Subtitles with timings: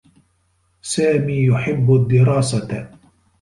[0.81, 2.91] سامي يحبّ الدّراسة.